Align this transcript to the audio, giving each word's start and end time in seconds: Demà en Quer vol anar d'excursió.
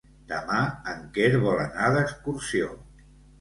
Demà 0.29 0.61
en 0.93 1.03
Quer 1.17 1.27
vol 1.43 1.61
anar 1.67 1.91
d'excursió. 1.97 2.73